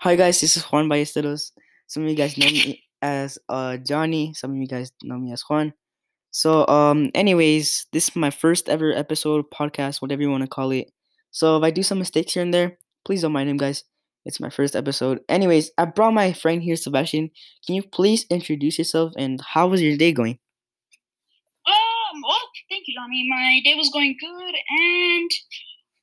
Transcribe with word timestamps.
Hi 0.00 0.14
guys, 0.14 0.40
this 0.40 0.56
is 0.56 0.62
Juan 0.62 0.88
Ballesteros. 0.88 1.50
Some 1.88 2.04
of 2.04 2.08
you 2.08 2.14
guys 2.14 2.38
know 2.38 2.46
me 2.46 2.84
as 3.02 3.36
uh 3.48 3.78
Johnny. 3.78 4.32
Some 4.32 4.52
of 4.52 4.56
you 4.56 4.68
guys 4.68 4.92
know 5.02 5.18
me 5.18 5.32
as 5.32 5.42
Juan. 5.42 5.74
So 6.30 6.64
um, 6.68 7.10
anyways, 7.16 7.86
this 7.92 8.08
is 8.08 8.14
my 8.14 8.30
first 8.30 8.68
ever 8.68 8.92
episode 8.92 9.46
podcast, 9.50 10.00
whatever 10.00 10.22
you 10.22 10.30
want 10.30 10.42
to 10.42 10.48
call 10.48 10.70
it. 10.70 10.92
So 11.32 11.56
if 11.56 11.64
I 11.64 11.72
do 11.72 11.82
some 11.82 11.98
mistakes 11.98 12.34
here 12.34 12.44
and 12.44 12.54
there, 12.54 12.78
please 13.04 13.22
don't 13.22 13.32
mind 13.32 13.50
him, 13.50 13.56
guys. 13.56 13.82
It's 14.24 14.38
my 14.38 14.50
first 14.50 14.76
episode. 14.76 15.18
Anyways, 15.28 15.72
I 15.78 15.86
brought 15.86 16.14
my 16.14 16.32
friend 16.32 16.62
here, 16.62 16.76
Sebastian. 16.76 17.32
Can 17.66 17.74
you 17.74 17.82
please 17.82 18.24
introduce 18.30 18.78
yourself 18.78 19.14
and 19.18 19.40
how 19.40 19.66
was 19.66 19.82
your 19.82 19.96
day 19.96 20.12
going? 20.12 20.38
Um, 21.66 22.22
well, 22.22 22.38
thank 22.70 22.84
you, 22.86 22.94
Johnny. 22.94 23.26
My 23.28 23.60
day 23.64 23.74
was 23.74 23.90
going 23.90 24.16
good, 24.20 24.54
and 24.78 25.30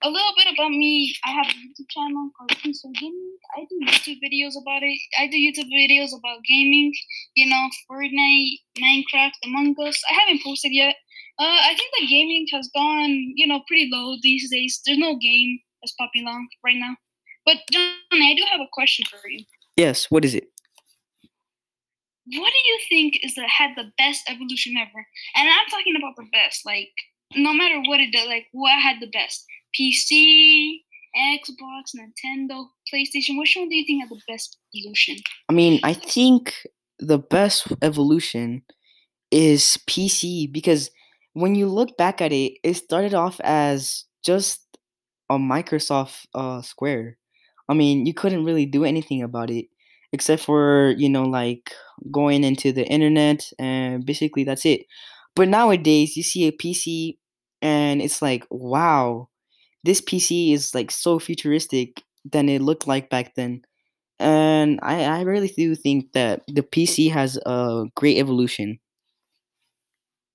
a 0.06 0.10
little 0.10 0.34
bit 0.38 0.54
about 0.54 0.70
me. 0.70 1.16
I 1.26 1.32
have 1.32 1.48
a 1.48 1.50
YouTube 1.50 1.90
channel 1.90 2.30
called 2.38 2.56
Peaceful 2.62 2.92
Gaming. 2.94 3.38
I 3.58 3.66
do 3.66 3.76
YouTube 3.90 4.20
videos 4.22 4.54
about 4.62 4.84
it. 4.84 5.00
I 5.18 5.26
do 5.26 5.36
YouTube 5.36 5.70
videos 5.74 6.14
about 6.16 6.46
gaming. 6.48 6.94
You 7.34 7.50
know, 7.50 7.70
Fortnite, 7.90 8.60
Minecraft, 8.78 9.34
Among 9.46 9.76
Us. 9.82 10.00
I 10.10 10.14
haven't 10.14 10.44
posted 10.44 10.74
yet. 10.74 10.96
Uh, 11.40 11.60
I 11.66 11.74
think 11.76 11.92
that 11.98 12.08
gaming 12.08 12.46
has 12.54 12.70
gone, 12.74 13.34
you 13.36 13.48
know, 13.48 13.62
pretty 13.68 13.90
low 13.92 14.16
these 14.22 14.50
days. 14.52 14.80
There's 14.86 15.00
no 15.00 15.18
game 15.18 15.60
that's 15.82 15.94
popping 15.94 16.28
on 16.28 16.48
right 16.64 16.78
now. 16.78 16.96
But 17.44 17.58
Johnny, 17.72 17.98
I 18.14 18.36
do 18.36 18.44
have 18.52 18.62
a 18.62 18.70
question 18.74 19.06
for 19.10 19.28
you. 19.28 19.44
Yes, 19.76 20.06
what 20.12 20.24
is 20.24 20.36
it? 20.36 20.46
What 22.28 22.52
do 22.52 22.70
you 22.70 22.80
think 22.90 23.20
is 23.24 23.36
that 23.36 23.50
had 23.50 23.72
the 23.76 23.92
best 23.98 24.30
evolution 24.30 24.78
ever? 24.78 25.06
And 25.36 25.50
I'm 25.50 25.68
talking 25.70 25.96
about 25.96 26.16
the 26.16 26.28
best, 26.32 26.66
like 26.66 26.94
no 27.36 27.54
matter 27.54 27.82
what 27.86 28.00
it 28.00 28.12
does, 28.12 28.28
like 28.28 28.48
what 28.52 28.82
had 28.82 28.98
the 29.00 29.08
best? 29.08 29.46
PC, 29.80 30.82
Xbox, 31.16 31.96
Nintendo, 31.96 32.68
PlayStation. 32.94 33.38
Which 33.38 33.56
one 33.56 33.70
do 33.70 33.76
you 33.76 33.86
think 33.86 34.04
had 34.04 34.10
the 34.10 34.22
best 34.28 34.58
evolution? 34.76 35.18
I 35.50 35.54
mean, 35.54 35.80
I 35.84 35.94
think 35.94 36.54
the 37.00 37.18
best 37.18 37.68
evolution 37.82 38.64
is 39.32 39.78
PC 39.88 40.52
because 40.52 40.90
when 41.34 41.56
you 41.56 41.68
look 41.68 41.98
back 41.98 42.22
at 42.22 42.32
it, 42.32 42.54
it 42.64 42.76
started 42.76 43.14
off 43.14 43.40
as 43.44 44.06
just 44.24 44.62
a 45.30 45.38
Microsoft 45.38 46.26
uh, 46.34 46.62
Square. 46.62 47.18
I 47.68 47.74
mean, 47.74 48.06
you 48.06 48.14
couldn't 48.14 48.46
really 48.46 48.66
do 48.66 48.86
anything 48.86 49.24
about 49.24 49.50
it 49.50 49.66
except 50.14 50.44
for, 50.44 50.94
you 50.98 51.10
know, 51.10 51.24
like 51.24 51.74
going 52.12 52.44
into 52.44 52.72
the 52.72 52.86
internet 52.86 53.52
and 53.60 54.06
basically 54.06 54.44
that's 54.44 54.66
it. 54.66 54.86
But 55.36 55.50
nowadays, 55.50 56.16
you 56.16 56.24
see 56.24 56.48
a 56.48 56.52
PC 56.54 57.18
and 57.66 58.00
it's 58.00 58.22
like, 58.22 58.46
wow, 58.52 59.28
this 59.84 60.00
PC 60.00 60.54
is 60.54 60.76
like 60.76 60.92
so 60.92 61.18
futuristic 61.18 62.04
than 62.24 62.48
it 62.48 62.62
looked 62.62 62.86
like 62.86 63.10
back 63.10 63.34
then. 63.34 63.64
And 64.20 64.80
I, 64.84 65.04
I 65.06 65.22
really 65.22 65.48
do 65.48 65.74
think 65.74 66.12
that 66.14 66.44
the 66.48 66.62
PC 66.62 67.10
has 67.10 67.38
a 67.38 67.86
great 67.96 68.18
evolution. 68.18 68.78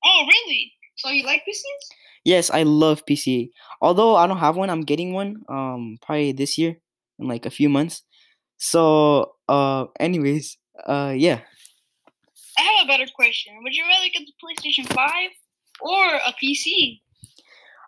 Oh, 0.04 0.26
really? 0.26 0.72
So 0.96 1.10
you 1.10 1.24
like 1.24 1.42
PCs? 1.42 1.94
Yes, 2.24 2.50
I 2.50 2.64
love 2.64 3.06
PC. 3.06 3.50
Although 3.80 4.16
I 4.16 4.26
don't 4.26 4.38
have 4.38 4.56
one, 4.56 4.68
I'm 4.68 4.82
getting 4.82 5.12
one 5.12 5.36
um 5.48 5.98
probably 6.02 6.32
this 6.32 6.58
year 6.58 6.78
in 7.20 7.28
like 7.28 7.46
a 7.46 7.50
few 7.50 7.68
months. 7.68 8.02
So 8.56 9.36
uh 9.48 9.86
anyways, 10.00 10.58
uh 10.84 11.14
yeah. 11.16 11.42
I 12.58 12.62
have 12.62 12.86
a 12.86 12.88
better 12.88 13.06
question. 13.14 13.54
Would 13.62 13.74
you 13.74 13.84
rather 13.86 14.10
get 14.12 14.26
the 14.26 14.34
PlayStation 14.42 14.92
5 14.92 15.30
or 15.80 16.16
a 16.26 16.34
PC? 16.42 16.98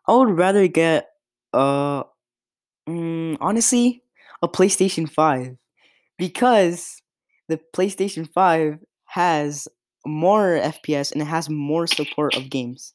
I 0.09 0.15
would 0.15 0.31
rather 0.37 0.67
get 0.69 1.09
uh 1.53 2.05
mm, 2.89 3.37
honestly 3.41 4.03
a 4.43 4.49
PlayStation 4.49 5.09
5 5.11 5.57
because 6.19 7.03
the 7.49 7.61
PlayStation 7.75 8.29
5 8.33 8.79
has 9.07 9.69
more 10.07 10.59
FPS 10.61 11.13
and 11.13 11.23
it 11.23 11.27
has 11.27 11.49
more 11.51 11.87
support 11.87 12.35
of 12.37 12.51
games. 12.51 12.95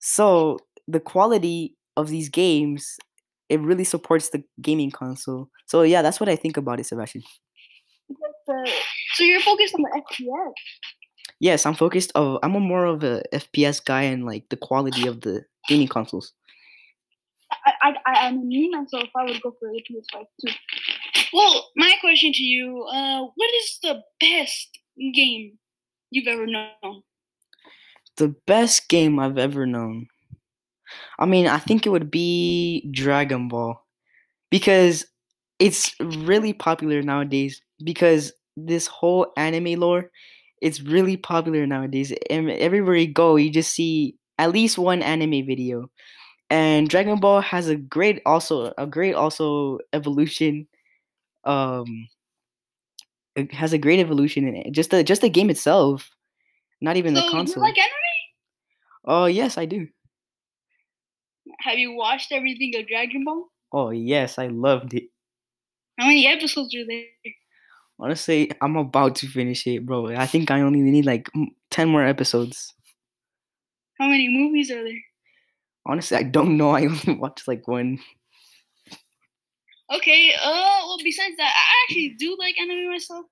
So 0.00 0.58
the 0.88 1.00
quality 1.00 1.76
of 1.96 2.08
these 2.08 2.28
games 2.28 2.96
it 3.48 3.60
really 3.60 3.84
supports 3.84 4.30
the 4.30 4.42
gaming 4.60 4.90
console. 4.90 5.50
So 5.66 5.82
yeah, 5.82 6.02
that's 6.02 6.18
what 6.20 6.28
I 6.28 6.36
think 6.36 6.56
about 6.56 6.80
it, 6.80 6.86
Sebastian. 6.86 7.22
So 9.14 9.24
you're 9.24 9.40
focused 9.40 9.74
on 9.74 9.82
the 9.82 10.02
FPS. 10.02 10.52
Yes, 11.40 11.66
I'm 11.66 11.74
focused. 11.74 12.12
Of 12.14 12.38
I'm 12.42 12.54
a 12.54 12.60
more 12.60 12.86
of 12.86 13.04
a 13.04 13.22
FPS 13.32 13.84
guy 13.84 14.02
and 14.02 14.24
like 14.24 14.44
the 14.50 14.56
quality 14.56 15.06
of 15.06 15.20
the 15.20 15.44
gaming 15.66 15.88
consoles. 15.88 16.32
I, 17.50 17.72
I, 17.82 17.94
I, 18.06 18.26
I 18.26 18.30
mean, 18.32 18.48
me 18.48 18.70
myself, 18.70 19.08
I 19.16 19.24
would 19.24 19.40
go 19.40 19.54
for 19.58 19.70
the 19.70 19.82
PS5 19.88 20.24
too. 20.44 20.52
Well, 21.32 21.70
my 21.76 21.94
question 22.00 22.32
to 22.32 22.42
you: 22.42 22.82
uh, 22.92 23.22
What 23.34 23.50
is 23.62 23.78
the 23.82 24.02
best 24.20 24.78
game 25.14 25.58
you've 26.10 26.28
ever 26.28 26.46
known? 26.46 27.02
The 28.16 28.34
best 28.46 28.88
game 28.88 29.18
I've 29.18 29.38
ever 29.38 29.66
known. 29.66 30.06
I 31.18 31.26
mean, 31.26 31.46
I 31.46 31.58
think 31.58 31.86
it 31.86 31.90
would 31.90 32.10
be 32.10 32.88
Dragon 32.92 33.48
Ball 33.48 33.84
because 34.50 35.04
it's 35.58 35.94
really 36.00 36.52
popular 36.52 37.02
nowadays 37.02 37.60
because 37.82 38.32
this 38.56 38.86
whole 38.86 39.32
anime 39.36 39.78
lore 39.80 40.10
it's 40.60 40.80
really 40.80 41.16
popular 41.16 41.66
nowadays. 41.66 42.12
And 42.30 42.50
everywhere 42.50 42.96
you 42.96 43.12
go, 43.12 43.36
you 43.36 43.50
just 43.50 43.72
see 43.72 44.16
at 44.38 44.52
least 44.52 44.78
one 44.78 45.02
anime 45.02 45.46
video. 45.46 45.90
And 46.50 46.88
Dragon 46.88 47.18
Ball 47.18 47.40
has 47.40 47.68
a 47.68 47.76
great 47.76 48.22
also 48.24 48.72
a 48.78 48.86
great 48.86 49.14
also 49.14 49.78
evolution. 49.92 50.68
Um 51.44 52.08
it 53.34 53.52
has 53.52 53.72
a 53.72 53.78
great 53.78 54.00
evolution 54.00 54.46
in 54.46 54.56
it. 54.56 54.72
Just 54.72 54.90
the 54.90 55.02
just 55.04 55.20
the 55.22 55.28
game 55.28 55.50
itself. 55.50 56.10
Not 56.80 56.96
even 56.96 57.14
so 57.14 57.22
the 57.22 57.30
console. 57.30 57.64
You 57.64 57.70
like 57.70 57.78
anime? 57.78 57.92
Oh 59.04 59.26
yes, 59.26 59.58
I 59.58 59.66
do. 59.66 59.88
Have 61.60 61.78
you 61.78 61.94
watched 61.94 62.32
everything 62.32 62.74
of 62.76 62.86
Dragon 62.88 63.24
Ball? 63.24 63.44
Oh 63.72 63.90
yes, 63.90 64.38
I 64.38 64.48
loved 64.48 64.94
it. 64.94 65.04
How 65.98 66.06
many 66.06 66.26
episodes 66.26 66.74
are 66.74 66.86
there? 66.86 67.04
Honestly, 67.98 68.50
I'm 68.60 68.76
about 68.76 69.16
to 69.16 69.26
finish 69.26 69.66
it, 69.66 69.86
bro. 69.86 70.08
I 70.08 70.26
think 70.26 70.50
I 70.50 70.60
only 70.60 70.80
need 70.80 71.06
like 71.06 71.30
10 71.70 71.88
more 71.88 72.04
episodes. 72.04 72.74
How 73.98 74.08
many 74.08 74.28
movies 74.28 74.70
are 74.70 74.82
there? 74.82 75.02
Honestly, 75.86 76.16
I 76.16 76.22
don't 76.24 76.56
know. 76.56 76.70
I 76.76 76.86
only 76.86 77.14
watched 77.14 77.48
like 77.48 77.66
one. 77.66 77.98
Okay, 79.92 80.32
uh, 80.34 80.80
well, 80.84 80.98
besides 81.04 81.36
that, 81.38 81.54
I 81.54 81.84
actually 81.84 82.16
do 82.18 82.36
like 82.40 82.60
anime 82.60 82.90
myself. 82.90 83.24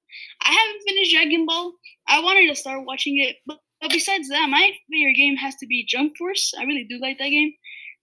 I 0.44 0.52
haven't 0.52 0.82
finished 0.86 1.12
Dragon 1.12 1.46
Ball. 1.46 1.72
I 2.06 2.20
wanted 2.20 2.48
to 2.48 2.54
start 2.54 2.86
watching 2.86 3.18
it, 3.18 3.36
but, 3.44 3.58
but 3.80 3.90
besides 3.90 4.28
that, 4.28 4.48
my 4.48 4.70
favorite 4.88 5.14
game 5.14 5.34
has 5.34 5.56
to 5.56 5.66
be 5.66 5.84
Jump 5.84 6.16
Force. 6.16 6.54
I 6.56 6.62
really 6.62 6.84
do 6.84 7.00
like 7.00 7.18
that 7.18 7.30
game. 7.30 7.52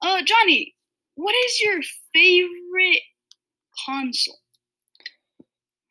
Uh, 0.01 0.22
Johnny, 0.23 0.75
what 1.16 1.33
is 1.33 1.61
your 1.61 1.79
favorite 2.13 3.01
console? 3.85 4.41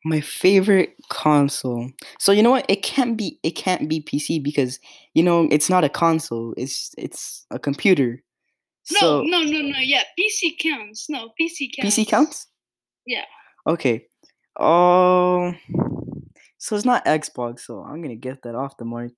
My 0.03 0.19
favorite 0.21 0.95
console. 1.09 1.91
So 2.19 2.31
you 2.31 2.41
know 2.41 2.49
what? 2.51 2.65
It 2.67 2.81
can't 2.83 3.15
be. 3.17 3.39
It 3.43 3.51
can't 3.51 3.87
be 3.87 4.01
PC 4.01 4.41
because 4.43 4.79
you 5.13 5.21
know 5.23 5.47
it's 5.51 5.69
not 5.69 5.83
a 5.83 5.89
console. 5.89 6.53
It's 6.57 6.91
it's 6.97 7.45
a 7.51 7.59
computer. 7.59 8.23
No, 8.91 8.99
So 8.99 9.21
no, 9.23 9.41
no, 9.43 9.61
no. 9.61 9.77
Yeah, 9.79 10.03
PC 10.19 10.57
counts. 10.59 11.07
No, 11.07 11.29
PC 11.39 11.69
counts. 11.75 11.95
PC 11.95 12.07
counts. 12.07 12.47
Yeah. 13.05 13.25
Okay. 13.67 14.05
Oh. 14.59 15.53
so 16.57 16.75
it's 16.75 16.85
not 16.85 17.05
Xbox. 17.05 17.59
So 17.61 17.81
I'm 17.81 18.01
gonna 18.01 18.15
get 18.15 18.41
that 18.43 18.55
off 18.55 18.77
the 18.77 18.85
mark. 18.85 19.11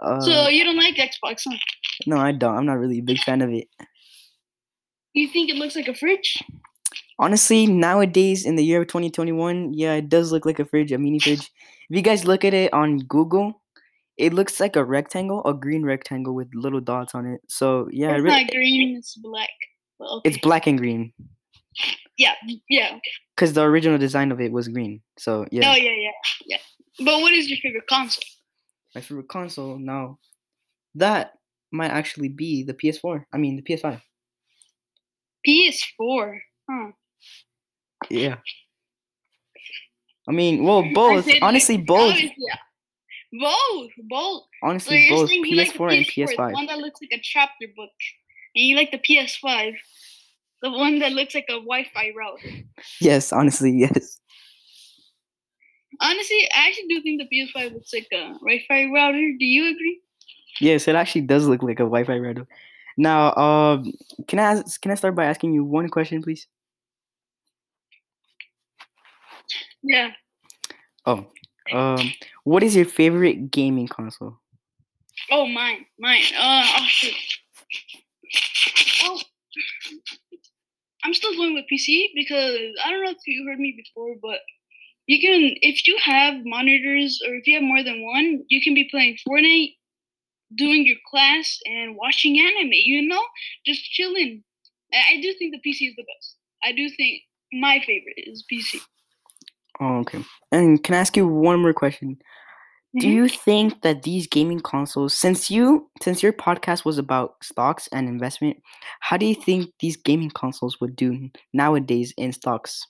Uh, 0.00 0.20
So 0.20 0.48
you 0.48 0.64
don't 0.64 0.76
like 0.76 0.96
Xbox, 0.96 1.42
huh? 1.48 1.56
no, 2.06 2.16
I 2.18 2.32
don't. 2.32 2.56
I'm 2.56 2.66
not 2.66 2.78
really 2.78 2.98
a 2.98 3.02
big 3.02 3.18
fan 3.18 3.40
of 3.42 3.50
it. 3.50 3.68
You 5.14 5.28
think 5.28 5.50
it 5.50 5.56
looks 5.56 5.74
like 5.74 5.88
a 5.88 5.94
fridge? 5.94 6.42
Honestly, 7.18 7.66
nowadays 7.66 8.46
in 8.46 8.56
the 8.56 8.64
year 8.64 8.82
of 8.82 8.88
2021, 8.88 9.74
yeah, 9.74 9.94
it 9.94 10.08
does 10.08 10.30
look 10.32 10.46
like 10.46 10.58
a 10.58 10.64
fridge, 10.64 10.92
a 10.92 10.98
mini 10.98 11.18
fridge. 11.18 11.50
If 11.90 11.96
you 11.96 12.02
guys 12.02 12.24
look 12.24 12.44
at 12.44 12.54
it 12.54 12.72
on 12.72 12.98
Google, 12.98 13.60
it 14.16 14.32
looks 14.32 14.60
like 14.60 14.76
a 14.76 14.84
rectangle, 14.84 15.44
a 15.44 15.54
green 15.54 15.84
rectangle 15.84 16.34
with 16.34 16.48
little 16.54 16.80
dots 16.80 17.14
on 17.14 17.26
it. 17.26 17.40
So 17.48 17.88
yeah, 17.90 18.12
it's 18.12 18.22
really, 18.22 18.42
not 18.42 18.50
green. 18.50 18.96
It's 18.96 19.16
black. 19.16 19.48
Well, 19.98 20.18
okay. 20.18 20.30
it's 20.30 20.38
black 20.38 20.66
and 20.66 20.78
green 20.78 21.12
yeah, 22.18 22.34
yeah. 22.68 22.98
Because 23.34 23.52
the 23.52 23.62
original 23.62 23.96
design 23.96 24.32
of 24.32 24.40
it 24.40 24.52
was 24.52 24.68
green. 24.68 25.00
So 25.16 25.46
yeah, 25.50 25.72
Oh 25.72 25.76
yeah, 25.76 25.94
yeah, 25.96 26.10
yeah. 26.46 26.58
But 26.98 27.20
what 27.20 27.32
is 27.32 27.48
your 27.48 27.58
favorite 27.62 27.86
console? 27.88 28.24
my 28.94 29.00
favorite 29.02 29.28
console 29.28 29.78
now, 29.78 30.18
that 30.94 31.34
might 31.70 31.90
actually 31.90 32.28
be 32.28 32.64
the 32.64 32.74
PS4. 32.74 33.24
I 33.32 33.38
mean 33.38 33.56
the 33.56 33.62
PS5. 33.62 34.00
PS4. 35.46 36.38
Huh. 36.68 36.92
Yeah. 38.10 38.36
I 40.28 40.32
mean, 40.32 40.64
well, 40.64 40.84
both. 40.94 41.24
Said, 41.24 41.38
Honestly, 41.42 41.78
like, 41.78 41.86
both. 41.86 42.18
Both, 43.32 43.90
both. 44.08 44.42
Honestly, 44.62 45.08
both 45.10 45.28
saying 45.28 45.44
you 45.44 45.56
like 45.56 45.72
PS4 45.72 45.96
and 45.96 46.06
PS4, 46.06 46.26
the 46.26 46.34
PS5. 46.34 46.52
one 46.52 46.66
that 46.66 46.78
looks 46.78 47.00
like 47.00 47.18
a 47.18 47.20
chapter 47.22 47.66
book, 47.76 47.90
and 48.54 48.64
you 48.64 48.76
like 48.76 48.90
the 48.90 48.98
PS5, 48.98 49.74
the 50.62 50.70
one 50.70 50.98
that 51.00 51.12
looks 51.12 51.34
like 51.34 51.46
a 51.48 51.60
Wi-Fi 51.60 52.12
router. 52.16 52.64
Yes, 53.00 53.32
honestly, 53.32 53.72
yes. 53.72 54.18
Honestly, 56.00 56.48
I 56.54 56.68
actually 56.68 56.88
do 56.88 57.02
think 57.02 57.20
the 57.20 57.36
PS5 57.36 57.74
looks 57.74 57.92
like 57.92 58.08
a 58.12 58.32
Wi-Fi 58.40 58.84
router. 58.92 59.32
Do 59.38 59.44
you 59.44 59.70
agree? 59.70 60.00
Yes, 60.60 60.88
it 60.88 60.94
actually 60.94 61.22
does 61.22 61.46
look 61.46 61.62
like 61.62 61.80
a 61.80 61.84
Wi-Fi 61.84 62.16
router. 62.18 62.46
Now, 62.96 63.34
um, 63.34 63.92
can 64.26 64.38
I 64.38 64.42
ask, 64.42 64.80
can 64.80 64.90
I 64.90 64.94
start 64.96 65.14
by 65.14 65.26
asking 65.26 65.54
you 65.54 65.64
one 65.64 65.88
question, 65.88 66.22
please? 66.22 66.46
Yeah. 69.82 70.10
Oh, 71.06 71.26
um, 71.72 72.12
what 72.44 72.62
is 72.62 72.74
your 72.74 72.84
favorite 72.84 73.50
gaming 73.50 73.88
console? 73.88 74.38
Oh, 75.30 75.46
mine, 75.46 75.86
mine. 75.98 76.22
Uh, 76.36 76.64
oh 76.78 76.84
shit. 76.86 77.14
Oh, 79.04 79.20
I'm 81.04 81.14
still 81.14 81.34
going 81.36 81.54
with 81.54 81.64
PC 81.72 82.08
because 82.14 82.58
I 82.84 82.90
don't 82.90 83.04
know 83.04 83.10
if 83.10 83.16
you 83.26 83.46
heard 83.46 83.58
me 83.58 83.74
before, 83.76 84.14
but 84.20 84.40
you 85.06 85.20
can 85.20 85.54
if 85.62 85.86
you 85.86 85.96
have 86.02 86.44
monitors 86.44 87.20
or 87.26 87.34
if 87.34 87.46
you 87.46 87.54
have 87.54 87.62
more 87.62 87.82
than 87.82 88.04
one, 88.04 88.44
you 88.48 88.60
can 88.60 88.74
be 88.74 88.88
playing 88.90 89.16
Fortnite, 89.26 89.74
doing 90.54 90.86
your 90.86 90.98
class, 91.10 91.58
and 91.66 91.96
watching 91.96 92.38
anime. 92.38 92.72
You 92.72 93.08
know, 93.08 93.22
just 93.64 93.84
chilling. 93.84 94.44
I 94.92 95.20
do 95.20 95.34
think 95.38 95.54
the 95.54 95.70
PC 95.70 95.88
is 95.88 95.96
the 95.96 96.04
best. 96.04 96.36
I 96.64 96.72
do 96.72 96.88
think 96.90 97.22
my 97.52 97.80
favorite 97.86 98.16
is 98.16 98.44
PC. 98.50 98.80
Oh, 99.80 99.98
okay. 99.98 100.24
And 100.52 100.82
can 100.82 100.94
I 100.94 100.98
ask 100.98 101.16
you 101.16 101.26
one 101.26 101.60
more 101.60 101.72
question? 101.72 102.18
Do 102.98 103.06
Mhm. 103.06 103.12
you 103.12 103.28
think 103.28 103.82
that 103.82 104.02
these 104.02 104.26
gaming 104.26 104.60
consoles, 104.60 105.14
since 105.14 105.50
you 105.50 105.90
since 106.02 106.22
your 106.22 106.32
podcast 106.32 106.84
was 106.84 106.98
about 106.98 107.36
stocks 107.42 107.88
and 107.92 108.08
investment, 108.08 108.56
how 109.00 109.16
do 109.16 109.26
you 109.26 109.34
think 109.34 109.70
these 109.80 109.96
gaming 109.96 110.30
consoles 110.30 110.80
would 110.80 110.96
do 110.96 111.30
nowadays 111.52 112.12
in 112.16 112.32
stocks? 112.32 112.86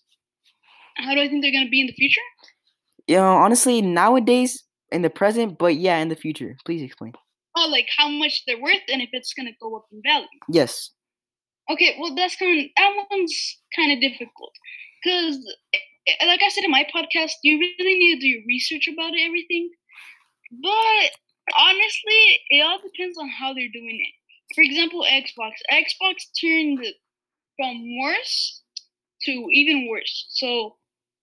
How 0.96 1.14
do 1.14 1.20
I 1.20 1.28
think 1.28 1.42
they're 1.42 1.52
gonna 1.52 1.68
be 1.68 1.80
in 1.80 1.88
the 1.88 1.92
future? 1.94 2.20
You 3.06 3.16
know, 3.16 3.36
honestly, 3.36 3.82
nowadays 3.82 4.64
in 4.92 5.02
the 5.02 5.10
present, 5.10 5.58
but 5.58 5.76
yeah, 5.76 5.98
in 5.98 6.08
the 6.08 6.16
future. 6.16 6.56
Please 6.64 6.82
explain. 6.82 7.12
Oh, 7.56 7.68
like 7.68 7.88
how 7.96 8.08
much 8.08 8.44
they're 8.46 8.60
worth 8.60 8.82
and 8.88 9.02
if 9.02 9.10
it's 9.12 9.34
gonna 9.34 9.52
go 9.60 9.76
up 9.76 9.86
in 9.92 10.00
value. 10.02 10.26
Yes. 10.48 10.90
Okay, 11.70 11.96
well 12.00 12.14
that's 12.14 12.36
kind 12.36 12.60
of 12.60 12.66
that 12.76 13.06
one's 13.10 13.58
kind 13.76 13.92
of 13.92 14.00
difficult 14.00 14.52
because, 15.02 15.36
like 16.26 16.42
I 16.42 16.48
said 16.48 16.64
in 16.64 16.70
my 16.70 16.86
podcast, 16.94 17.32
you 17.42 17.58
really 17.58 17.98
need 17.98 18.14
to 18.16 18.20
do 18.20 18.28
your 18.28 18.42
research 18.46 18.88
about 18.88 19.14
it, 19.14 19.24
everything. 19.26 19.70
But 20.62 21.10
honestly, 21.58 22.40
it 22.50 22.62
all 22.64 22.78
depends 22.78 23.18
on 23.18 23.28
how 23.28 23.52
they're 23.54 23.72
doing 23.72 24.00
it. 24.00 24.14
For 24.54 24.62
example, 24.62 25.04
Xbox. 25.04 25.52
Xbox 25.70 26.24
turned 26.40 26.84
from 27.56 27.98
worse 28.00 28.62
to 29.24 29.32
even 29.52 29.88
worse. 29.90 30.26
So 30.30 30.76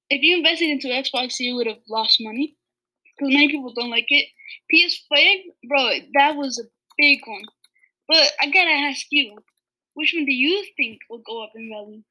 if 0.09 0.21
you 0.21 0.37
invested 0.37 0.69
into 0.69 0.87
Xbox, 0.87 1.35
you 1.39 1.55
would 1.55 1.67
have 1.67 1.81
lost 1.89 2.17
money 2.19 2.55
because 3.17 3.33
many 3.33 3.47
people 3.47 3.73
don't 3.73 3.89
like 3.89 4.05
it. 4.09 4.27
PS5, 4.73 5.37
bro, 5.67 5.91
that 6.15 6.35
was 6.35 6.59
a 6.59 6.69
big 6.97 7.19
one. 7.25 7.43
But 8.07 8.31
I 8.39 8.47
gotta 8.47 8.71
ask 8.71 9.05
you, 9.09 9.35
which 9.95 10.13
one 10.13 10.25
do 10.25 10.33
you 10.33 10.65
think 10.77 10.99
will 11.09 11.23
go 11.25 11.43
up 11.43 11.51
in 11.55 11.69
value? 11.69 12.03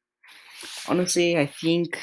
Honestly, 0.88 1.38
I 1.38 1.46
think 1.46 1.98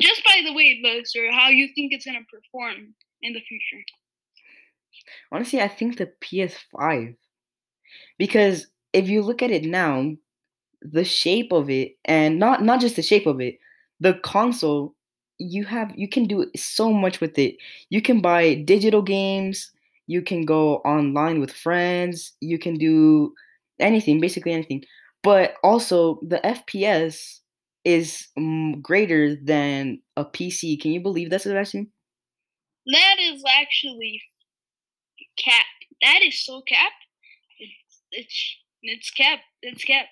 Just 0.00 0.24
by 0.24 0.42
the 0.44 0.52
way 0.52 0.64
it 0.64 0.82
looks, 0.82 1.14
or 1.16 1.30
how 1.32 1.48
you 1.48 1.68
think 1.74 1.92
it's 1.92 2.04
gonna 2.04 2.20
perform 2.30 2.94
in 3.22 3.32
the 3.32 3.40
future. 3.40 3.82
honestly, 5.32 5.60
I 5.60 5.68
think 5.68 5.98
the 5.98 6.12
PS5 6.20 7.14
because 8.18 8.66
if 8.92 9.08
you 9.08 9.22
look 9.22 9.42
at 9.42 9.50
it 9.50 9.64
now, 9.64 10.16
the 10.82 11.04
shape 11.04 11.52
of 11.52 11.70
it 11.70 11.96
and 12.04 12.38
not 12.38 12.62
not 12.62 12.80
just 12.80 12.96
the 12.96 13.02
shape 13.02 13.26
of 13.26 13.40
it, 13.40 13.58
the 14.00 14.14
console 14.14 14.94
you 15.38 15.64
have 15.64 15.92
you 15.96 16.08
can 16.08 16.24
do 16.24 16.50
so 16.56 16.92
much 16.92 17.20
with 17.20 17.38
it. 17.38 17.56
You 17.90 18.02
can 18.02 18.20
buy 18.20 18.54
digital 18.54 19.02
games, 19.02 19.70
you 20.06 20.22
can 20.22 20.44
go 20.44 20.76
online 20.78 21.40
with 21.40 21.52
friends, 21.52 22.32
you 22.40 22.58
can 22.58 22.74
do 22.74 23.34
anything, 23.80 24.20
basically 24.20 24.52
anything. 24.52 24.84
But 25.22 25.54
also 25.62 26.20
the 26.22 26.38
FPS 26.44 27.40
is 27.86 28.26
mm, 28.36 28.82
greater 28.82 29.36
than 29.36 30.02
a 30.16 30.24
PC. 30.24 30.78
Can 30.82 30.90
you 30.90 31.00
believe 31.00 31.30
that, 31.30 31.42
Sebastian? 31.42 31.92
That 32.84 33.16
is 33.22 33.44
actually 33.46 34.20
cap. 35.38 35.64
That 36.02 36.20
is 36.22 36.44
so 36.44 36.62
cap. 36.66 36.92
It's 37.60 38.02
it's 38.10 38.56
it's 38.82 39.10
cap. 39.10 39.38
It's 39.62 39.84
cap. 39.84 40.06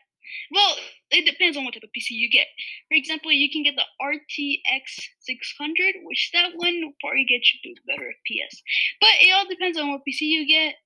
Well, 0.50 0.76
it 1.11 1.26
depends 1.26 1.56
on 1.56 1.65
what 1.65 1.75
type 1.75 1.82
of 1.82 1.91
PC 1.91 2.11
you 2.15 2.31
get. 2.31 2.47
For 2.88 2.94
example, 2.94 3.32
you 3.32 3.50
can 3.50 3.62
get 3.62 3.75
the 3.75 3.85
RTX 4.00 5.11
600, 5.20 5.94
which 6.05 6.31
that 6.32 6.53
one 6.55 6.81
will 6.81 6.97
probably 7.03 7.27
get 7.29 7.43
you 7.43 7.75
better 7.87 8.15
PS. 8.25 8.62
But 9.00 9.19
it 9.20 9.35
all 9.35 9.47
depends 9.49 9.79
on 9.79 9.91
what 9.91 10.00
PC 10.09 10.23
you 10.23 10.47
get. 10.47 10.77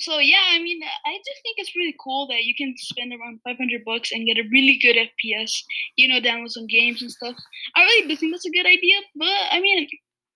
So 0.00 0.18
yeah, 0.18 0.44
I 0.50 0.58
mean, 0.62 0.80
I 0.82 1.16
just 1.18 1.42
think 1.42 1.56
it's 1.58 1.74
really 1.76 1.94
cool 2.02 2.26
that 2.28 2.44
you 2.44 2.54
can 2.54 2.74
spend 2.76 3.12
around 3.12 3.40
500 3.44 3.84
bucks 3.84 4.12
and 4.12 4.26
get 4.26 4.38
a 4.38 4.48
really 4.50 4.78
good 4.80 4.96
FPS. 4.96 5.52
You 5.96 6.08
know, 6.08 6.20
download 6.20 6.50
some 6.50 6.66
games 6.66 7.02
and 7.02 7.10
stuff. 7.10 7.36
I 7.76 7.82
really 7.82 8.08
do 8.08 8.16
think 8.16 8.32
that's 8.32 8.46
a 8.46 8.50
good 8.50 8.66
idea. 8.66 8.98
But 9.16 9.36
I 9.50 9.60
mean, 9.60 9.88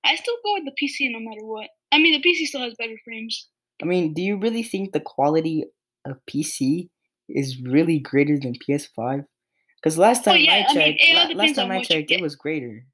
I 0.04 0.16
still 0.16 0.36
go 0.44 0.54
with 0.54 0.64
the 0.64 0.74
PC 0.80 1.10
no 1.12 1.20
matter 1.20 1.44
what. 1.44 1.68
I 1.92 1.98
mean, 1.98 2.20
the 2.20 2.28
PC 2.28 2.46
still 2.46 2.62
has 2.62 2.74
better 2.78 2.96
frames. 3.04 3.48
I 3.82 3.86
mean, 3.86 4.14
do 4.14 4.22
you 4.22 4.36
really 4.36 4.62
think 4.62 4.92
the 4.92 5.00
quality 5.00 5.64
of 6.04 6.18
PC 6.30 6.88
is 7.28 7.60
really 7.62 7.98
greater 7.98 8.38
than 8.38 8.54
PS5? 8.54 9.24
Because 9.76 9.98
last 9.98 10.26
Oh 10.26 10.32
time 10.32 10.40
yeah, 10.40 10.52
I 10.52 10.70
I 10.70 10.74
mean, 10.74 10.98
checked, 10.98 11.34
last 11.34 11.54
time 11.56 11.70
I 11.70 11.82
checked, 11.82 12.10
it 12.10 12.20
was 12.20 12.36
greater. 12.36 12.86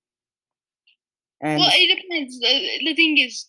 And 1.41 1.61
Well, 1.61 1.71
it 1.73 2.01
depends. 2.03 2.39
The, 2.41 2.85
the 2.87 2.95
thing 2.95 3.19
is, 3.19 3.47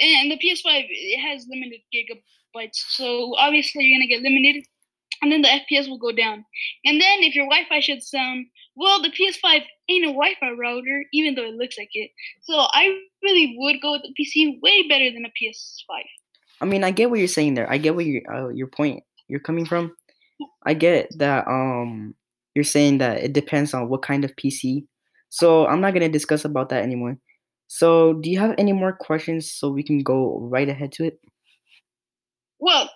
and 0.00 0.30
the 0.30 0.36
PS5 0.36 0.86
it 0.88 1.20
has 1.20 1.46
limited 1.48 1.80
gigabytes, 1.94 2.76
so 2.88 3.34
obviously 3.36 3.84
you're 3.84 3.98
gonna 3.98 4.08
get 4.08 4.22
limited, 4.22 4.64
and 5.22 5.30
then 5.30 5.42
the 5.42 5.48
FPS 5.48 5.88
will 5.88 5.98
go 5.98 6.12
down. 6.12 6.44
And 6.84 7.00
then 7.00 7.20
if 7.20 7.34
your 7.34 7.46
Wi-Fi 7.46 7.80
shuts 7.80 8.10
down, 8.10 8.46
well, 8.76 9.02
the 9.02 9.10
PS5 9.10 9.62
ain't 9.88 10.04
a 10.04 10.12
Wi-Fi 10.12 10.50
router, 10.52 11.04
even 11.12 11.34
though 11.34 11.44
it 11.44 11.54
looks 11.54 11.76
like 11.76 11.90
it. 11.92 12.10
So 12.42 12.54
I 12.54 12.98
really 13.22 13.54
would 13.58 13.80
go 13.82 13.92
with 13.92 14.02
the 14.02 14.14
PC 14.18 14.60
way 14.62 14.88
better 14.88 15.10
than 15.12 15.24
a 15.24 15.28
PS5. 15.28 16.02
I 16.60 16.64
mean, 16.64 16.84
I 16.84 16.90
get 16.90 17.10
what 17.10 17.18
you're 17.18 17.28
saying 17.28 17.54
there. 17.54 17.70
I 17.70 17.78
get 17.78 17.94
what 17.94 18.06
your 18.06 18.22
uh, 18.32 18.48
your 18.48 18.66
point 18.66 19.02
you're 19.28 19.40
coming 19.40 19.66
from. 19.66 19.94
I 20.64 20.74
get 20.74 21.10
that 21.18 21.46
um 21.46 22.14
you're 22.54 22.64
saying 22.64 22.98
that 22.98 23.22
it 23.22 23.32
depends 23.32 23.74
on 23.74 23.88
what 23.88 24.02
kind 24.02 24.24
of 24.24 24.34
PC. 24.36 24.86
So 25.28 25.66
I'm 25.66 25.80
not 25.80 25.94
gonna 25.94 26.08
discuss 26.08 26.44
about 26.44 26.70
that 26.70 26.82
anymore. 26.82 27.18
So 27.72 28.14
do 28.14 28.28
you 28.28 28.40
have 28.40 28.56
any 28.58 28.72
more 28.72 28.92
questions 28.92 29.52
so 29.52 29.70
we 29.70 29.84
can 29.84 30.02
go 30.02 30.40
right 30.40 30.68
ahead 30.68 30.90
to 30.94 31.04
it? 31.04 31.20
Well, 32.58 32.90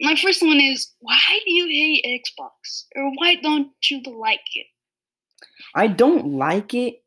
my 0.00 0.16
first 0.16 0.42
one 0.42 0.60
is 0.60 0.90
why 0.98 1.38
do 1.44 1.52
you 1.52 1.66
hate 1.68 2.04
Xbox, 2.04 2.86
or 2.96 3.12
why 3.14 3.36
don't 3.36 3.70
you 3.88 4.02
like 4.02 4.40
it? 4.56 4.66
I 5.76 5.86
don't 5.86 6.32
like 6.32 6.74
it. 6.74 7.04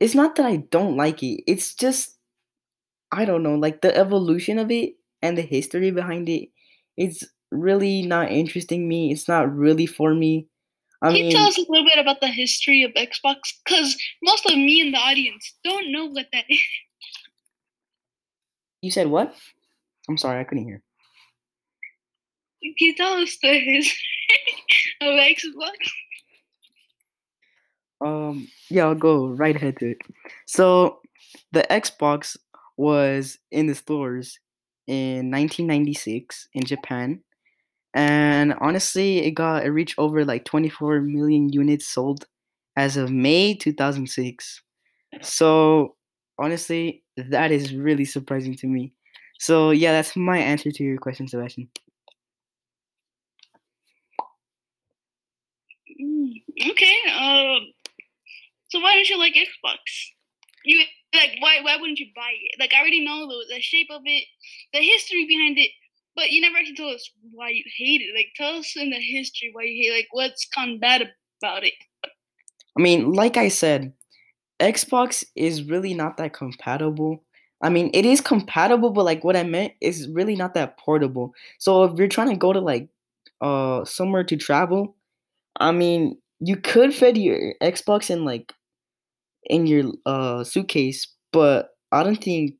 It's 0.00 0.14
not 0.14 0.36
that 0.36 0.46
I 0.46 0.56
don't 0.56 0.96
like 0.96 1.22
it. 1.22 1.42
It's 1.46 1.74
just 1.74 2.16
I 3.12 3.26
don't 3.26 3.42
know, 3.42 3.56
like 3.56 3.82
the 3.82 3.94
evolution 3.94 4.58
of 4.58 4.70
it 4.70 4.94
and 5.20 5.36
the 5.36 5.42
history 5.42 5.90
behind 5.90 6.30
it. 6.30 6.48
It's 6.96 7.22
really 7.50 8.00
not 8.00 8.32
interesting 8.32 8.88
me. 8.88 9.12
It's 9.12 9.28
not 9.28 9.54
really 9.54 9.84
for 9.84 10.14
me. 10.14 10.48
I 11.02 11.08
Can 11.08 11.16
you 11.16 11.30
tell 11.32 11.46
us 11.48 11.58
a 11.58 11.64
little 11.68 11.84
bit 11.84 11.98
about 11.98 12.20
the 12.20 12.28
history 12.28 12.84
of 12.84 12.92
Xbox? 12.92 13.38
Because 13.64 13.96
most 14.22 14.46
of 14.46 14.54
me 14.54 14.80
in 14.80 14.92
the 14.92 14.98
audience 14.98 15.52
don't 15.64 15.90
know 15.90 16.06
what 16.06 16.26
that 16.32 16.44
is. 16.48 16.60
you 18.82 18.90
said 18.92 19.08
what? 19.08 19.34
I'm 20.08 20.16
sorry, 20.16 20.40
I 20.40 20.44
couldn't 20.44 20.64
hear. 20.64 20.80
Can 22.62 22.74
you 22.78 22.94
tell 22.94 23.14
us 23.14 23.36
the 23.42 23.58
history 23.58 23.98
of 25.00 25.18
Xbox? 25.18 25.74
Um, 28.00 28.48
yeah, 28.70 28.84
I'll 28.84 28.94
go 28.94 29.26
right 29.26 29.56
ahead 29.56 29.78
to 29.78 29.90
it. 29.90 29.98
So, 30.46 31.00
the 31.50 31.64
Xbox 31.68 32.36
was 32.76 33.38
in 33.50 33.66
the 33.66 33.74
stores 33.74 34.38
in 34.86 35.30
1996 35.30 36.48
in 36.54 36.64
Japan, 36.64 37.20
and 37.94 38.54
honestly, 38.60 39.18
it 39.18 39.32
got 39.32 39.64
it 39.64 39.70
reached 39.70 39.98
over 39.98 40.24
like 40.24 40.44
24 40.44 41.00
million 41.00 41.50
units 41.52 41.86
sold 41.86 42.26
as 42.76 42.96
of 42.96 43.10
May 43.10 43.54
2006. 43.54 44.62
So, 45.22 45.96
honestly, 46.38 47.02
that 47.16 47.52
is 47.52 47.74
really 47.74 48.04
surprising 48.04 48.54
to 48.56 48.66
me. 48.66 48.92
So, 49.38 49.70
yeah, 49.70 49.92
that's 49.92 50.16
my 50.16 50.38
answer 50.38 50.70
to 50.70 50.84
your 50.84 50.98
question, 50.98 51.28
Sebastian. 51.28 51.68
Mm, 56.00 56.32
okay. 56.70 56.96
Um. 57.18 57.72
So 58.68 58.80
why 58.80 58.94
don't 58.94 59.08
you 59.08 59.18
like 59.18 59.34
Xbox? 59.34 59.78
You 60.64 60.84
like 61.14 61.32
why? 61.40 61.60
Why 61.62 61.76
wouldn't 61.76 61.98
you 61.98 62.06
buy 62.16 62.32
it? 62.40 62.58
Like 62.58 62.72
I 62.74 62.80
already 62.80 63.04
know 63.04 63.26
the, 63.28 63.54
the 63.56 63.60
shape 63.60 63.88
of 63.90 64.02
it, 64.04 64.24
the 64.72 64.80
history 64.80 65.26
behind 65.26 65.58
it, 65.58 65.70
but 66.14 66.30
you 66.30 66.40
never 66.40 66.56
actually 66.56 66.76
told 66.76 66.94
us 66.94 67.10
why 67.32 67.50
you 67.50 67.64
hate 67.76 68.00
it. 68.00 68.14
Like 68.14 68.28
tell 68.36 68.58
us 68.58 68.74
in 68.76 68.90
the 68.90 68.96
history 68.96 69.50
why 69.52 69.64
you 69.64 69.82
hate. 69.82 69.96
Like 69.96 70.08
what's 70.12 70.46
of 70.56 70.80
bad 70.80 71.10
about 71.42 71.64
it. 71.64 71.74
I 72.78 72.82
mean, 72.82 73.12
like 73.12 73.36
I 73.36 73.48
said, 73.48 73.92
Xbox 74.60 75.24
is 75.36 75.64
really 75.64 75.94
not 75.94 76.16
that 76.16 76.32
compatible. 76.32 77.24
I 77.62 77.68
mean, 77.68 77.90
it 77.94 78.04
is 78.04 78.20
compatible, 78.20 78.90
but 78.90 79.04
like 79.04 79.24
what 79.24 79.36
I 79.36 79.42
meant 79.42 79.74
is 79.80 80.08
really 80.08 80.36
not 80.36 80.54
that 80.54 80.78
portable. 80.78 81.32
So 81.58 81.84
if 81.84 81.98
you're 81.98 82.08
trying 82.08 82.30
to 82.30 82.36
go 82.36 82.52
to 82.52 82.60
like 82.60 82.88
uh 83.40 83.84
somewhere 83.84 84.24
to 84.24 84.36
travel, 84.36 84.96
I 85.58 85.72
mean, 85.72 86.18
you 86.40 86.56
could 86.56 86.94
fit 86.94 87.16
your 87.16 87.54
Xbox 87.62 88.10
in 88.10 88.24
like 88.24 88.52
in 89.44 89.66
your 89.66 89.92
uh 90.06 90.44
suitcase, 90.44 91.08
but 91.32 91.70
I 91.90 92.02
don't 92.02 92.22
think 92.22 92.54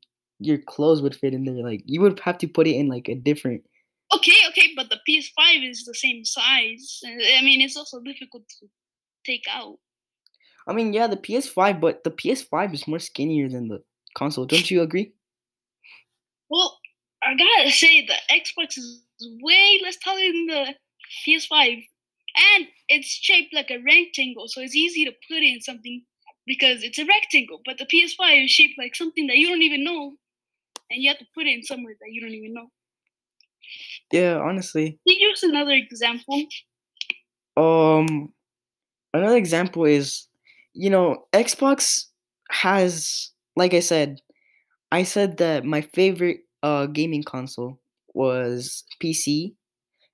your 0.45 0.57
clothes 0.57 1.01
would 1.01 1.15
fit 1.15 1.33
in 1.33 1.45
there. 1.45 1.63
Like 1.63 1.83
you 1.85 2.01
would 2.01 2.19
have 2.19 2.37
to 2.39 2.47
put 2.47 2.67
it 2.67 2.75
in 2.75 2.87
like 2.87 3.07
a 3.07 3.15
different. 3.15 3.63
Okay, 4.13 4.37
okay, 4.49 4.69
but 4.75 4.89
the 4.89 4.99
PS5 5.09 5.69
is 5.69 5.85
the 5.85 5.95
same 5.95 6.23
size. 6.23 7.01
I 7.05 7.41
mean, 7.41 7.61
it's 7.61 7.77
also 7.77 7.99
difficult 8.01 8.43
to 8.59 8.67
take 9.25 9.43
out. 9.49 9.77
I 10.67 10.73
mean, 10.73 10.93
yeah, 10.93 11.07
the 11.07 11.17
PS5, 11.17 11.81
but 11.81 12.03
the 12.03 12.11
PS5 12.11 12.73
is 12.73 12.87
more 12.87 12.99
skinnier 12.99 13.49
than 13.49 13.67
the 13.67 13.81
console. 14.15 14.45
Don't 14.45 14.69
you 14.69 14.81
agree? 14.81 15.13
Well, 16.49 16.77
I 17.23 17.35
gotta 17.35 17.71
say 17.71 18.05
the 18.05 18.13
Xbox 18.31 18.77
is 18.77 19.01
way 19.41 19.79
less 19.81 19.97
taller 19.97 20.19
than 20.19 20.47
the 20.47 20.75
PS5, 21.25 21.83
and 22.55 22.67
it's 22.89 23.07
shaped 23.07 23.53
like 23.53 23.71
a 23.71 23.79
rectangle, 23.79 24.47
so 24.47 24.61
it's 24.61 24.75
easy 24.75 25.05
to 25.05 25.11
put 25.27 25.37
in 25.37 25.61
something 25.61 26.03
because 26.45 26.83
it's 26.83 26.99
a 26.99 27.05
rectangle. 27.05 27.61
But 27.65 27.77
the 27.77 27.85
PS5 27.85 28.45
is 28.45 28.51
shaped 28.51 28.77
like 28.77 28.95
something 28.95 29.27
that 29.27 29.37
you 29.37 29.47
don't 29.47 29.61
even 29.61 29.83
know, 29.83 30.13
and 30.93 31.03
you 31.03 31.09
have 31.09 31.19
to 31.19 31.27
put 31.35 31.47
it 31.47 31.55
in 31.55 31.63
somewhere 31.63 31.95
that 31.99 32.11
you 32.11 32.21
don't 32.21 32.31
even 32.31 32.53
know. 32.53 32.67
Yeah, 34.11 34.37
honestly. 34.37 34.99
Can 35.07 35.17
you 35.19 35.29
use 35.29 35.43
another 35.43 35.71
example? 35.73 36.43
Um, 37.57 38.33
another 39.13 39.37
example 39.37 39.85
is, 39.85 40.27
you 40.73 40.89
know, 40.89 41.27
Xbox 41.33 42.05
has, 42.51 43.31
like 43.55 43.73
I 43.73 43.79
said, 43.81 44.21
I 44.91 45.03
said 45.03 45.37
that 45.37 45.65
my 45.65 45.81
favorite 45.81 46.41
uh 46.63 46.87
gaming 46.87 47.23
console 47.23 47.79
was 48.13 48.85
PC 48.99 49.55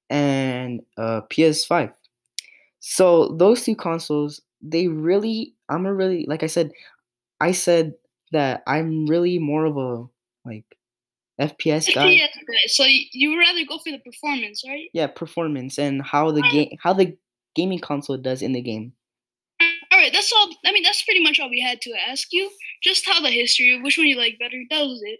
and 0.10 0.82
uh 0.98 1.22
PS5. 1.30 1.92
So 2.80 3.36
those 3.38 3.64
two 3.64 3.76
consoles, 3.76 4.42
they 4.62 4.88
really, 4.88 5.56
I'm 5.70 5.86
a 5.86 5.94
really, 5.94 6.26
like 6.28 6.44
I 6.44 6.48
said, 6.48 6.72
I 7.42 7.52
said 7.54 7.94
that 8.32 8.64
I'm 8.68 9.06
really 9.08 9.40
more 9.40 9.66
of 9.66 9.78
a 9.78 10.06
like 10.50 10.66
FPS 11.40 11.94
guy. 11.94 12.18
Guy. 12.18 12.30
So 12.68 12.84
you 12.86 13.30
would 13.30 13.38
rather 13.38 13.64
go 13.68 13.78
for 13.78 13.92
the 13.92 14.00
performance, 14.00 14.64
right? 14.68 14.90
Yeah, 14.94 15.08
performance 15.08 15.78
and 15.78 16.02
how 16.02 16.32
the 16.32 16.42
game, 16.52 16.70
how 16.82 16.94
the 16.94 17.16
gaming 17.56 17.80
console 17.80 18.18
does 18.18 18.42
in 18.42 18.54
the 18.54 18.62
game. 18.62 18.94
All 19.92 20.00
right, 20.00 20.12
that's 20.14 20.32
all. 20.32 20.50
I 20.66 20.72
mean, 20.72 20.84
that's 20.84 21.04
pretty 21.04 21.24
much 21.24 21.40
all 21.40 21.50
we 21.50 21.62
had 21.62 21.82
to 21.82 21.94
ask 22.10 22.28
you. 22.32 22.50
Just 22.84 23.08
how 23.08 23.22
the 23.22 23.30
history 23.30 23.80
which 23.82 23.98
one 23.98 24.08
you 24.08 24.18
like 24.18 24.38
better. 24.40 24.62
That 24.70 24.82
was 24.82 25.02
it. 25.04 25.20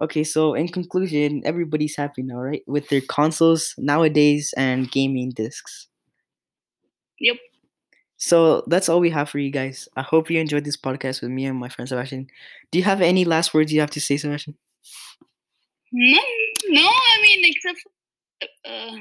Okay, 0.00 0.22
so 0.22 0.54
in 0.54 0.68
conclusion, 0.68 1.42
everybody's 1.44 1.96
happy 1.96 2.22
now, 2.22 2.36
right? 2.36 2.62
With 2.66 2.88
their 2.88 3.00
consoles 3.00 3.74
nowadays 3.78 4.54
and 4.56 4.90
gaming 4.90 5.30
discs. 5.30 5.88
Yep. 7.20 7.36
So 8.18 8.64
that's 8.66 8.88
all 8.88 9.00
we 9.00 9.10
have 9.10 9.30
for 9.30 9.38
you 9.38 9.50
guys. 9.50 9.88
I 9.96 10.02
hope 10.02 10.30
you 10.30 10.40
enjoyed 10.40 10.64
this 10.64 10.76
podcast 10.76 11.22
with 11.22 11.30
me 11.30 11.46
and 11.46 11.56
my 11.58 11.68
friend 11.68 11.88
Sebastian. 11.88 12.26
Do 12.70 12.78
you 12.78 12.84
have 12.84 13.00
any 13.00 13.24
last 13.24 13.54
words 13.54 13.72
you 13.72 13.80
have 13.80 13.90
to 13.92 14.00
say, 14.00 14.16
Sebastian? 14.16 14.56
No, 15.92 16.20
no. 16.68 16.82
I 16.82 17.22
mean, 17.22 17.44
except 17.44 17.78
for, 17.80 17.90
uh, 18.70 18.96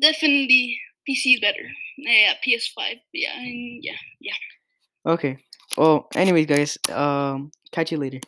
definitely 0.00 0.80
PC 1.08 1.34
is 1.34 1.40
better. 1.40 1.70
Yeah, 1.98 2.34
PS5. 2.44 2.96
Yeah, 3.12 3.38
and 3.38 3.84
yeah, 3.84 3.96
yeah. 4.20 4.34
Okay. 5.06 5.36
Well, 5.76 6.08
anyways, 6.14 6.46
guys, 6.46 6.78
um, 6.90 7.52
catch 7.70 7.92
you 7.92 7.98
later. 7.98 8.20